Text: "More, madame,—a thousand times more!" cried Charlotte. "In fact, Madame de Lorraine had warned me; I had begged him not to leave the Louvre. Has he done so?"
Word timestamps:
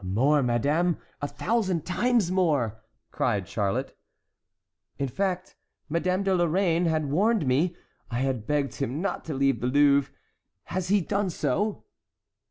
"More, 0.03 0.41
madame,—a 0.41 1.27
thousand 1.27 1.85
times 1.85 2.31
more!" 2.31 2.81
cried 3.11 3.47
Charlotte. 3.47 3.95
"In 4.97 5.07
fact, 5.07 5.55
Madame 5.89 6.23
de 6.23 6.33
Lorraine 6.33 6.85
had 6.87 7.11
warned 7.11 7.45
me; 7.45 7.75
I 8.09 8.21
had 8.21 8.47
begged 8.47 8.73
him 8.77 8.99
not 8.99 9.23
to 9.25 9.35
leave 9.35 9.61
the 9.61 9.67
Louvre. 9.67 10.11
Has 10.63 10.87
he 10.87 11.01
done 11.01 11.29
so?" 11.29 11.83